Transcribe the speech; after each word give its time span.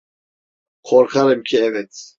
Korkarım 0.83 1.43
ki 1.43 1.57
evet. 1.57 2.09